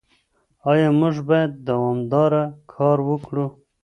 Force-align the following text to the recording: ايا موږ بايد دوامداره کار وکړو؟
ايا 0.71 0.89
موږ 0.99 1.15
بايد 1.29 1.51
دوامداره 1.67 2.43
کار 2.73 2.97
وکړو؟ 3.09 3.45